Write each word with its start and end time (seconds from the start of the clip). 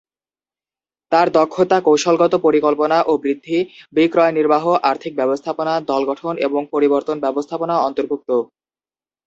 তার 1.11 1.27
দক্ষতা 1.37 1.77
কৌশলগত 1.81 2.33
পরিকল্পনা 2.45 2.97
ও 3.03 3.23
বৃদ্ধি, 3.23 3.57
বিক্রয় 3.93 4.33
নির্বাহ, 4.37 4.65
আর্থিক 4.89 5.13
ব্যবস্থাপনা, 5.15 5.73
দল 5.89 6.01
গঠন 6.11 6.33
এবং 6.47 6.61
পরিবর্তন 6.73 7.15
ব্যবস্থাপনা 7.25 7.75
অন্তর্ভুক্ত। 7.79 8.29